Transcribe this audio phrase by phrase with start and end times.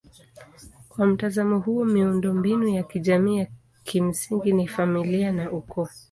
[0.89, 3.47] Kwa mtazamo huo miundombinu ya kijamii ya
[3.83, 5.87] kimsingi ni familia na ukoo.